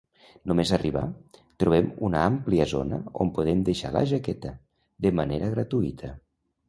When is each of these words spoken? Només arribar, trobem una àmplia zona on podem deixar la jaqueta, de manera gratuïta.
Només 0.51 0.69
arribar, 0.77 1.03
trobem 1.63 1.91
una 2.07 2.23
àmplia 2.29 2.67
zona 2.71 2.99
on 3.25 3.31
podem 3.35 3.61
deixar 3.71 3.93
la 3.99 4.03
jaqueta, 4.13 4.55
de 5.09 5.13
manera 5.23 5.53
gratuïta. 5.57 6.11